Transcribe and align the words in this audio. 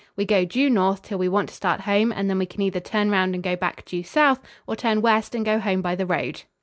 We 0.15 0.25
go 0.25 0.45
due 0.45 0.67
north 0.71 1.03
till 1.03 1.19
we 1.19 1.29
want 1.29 1.49
to 1.49 1.53
start 1.53 1.81
home 1.81 2.11
and 2.11 2.27
then 2.27 2.39
we 2.39 2.47
can 2.47 2.63
either 2.63 2.79
turn 2.79 3.11
around 3.11 3.35
and 3.35 3.43
go 3.43 3.55
back 3.55 3.85
due 3.85 4.01
south 4.01 4.39
or 4.65 4.75
turn 4.75 5.03
west 5.03 5.35
and 5.35 5.45
go 5.45 5.59
home 5.59 5.83
by 5.83 5.93
the 5.93 6.07
road." 6.07 6.41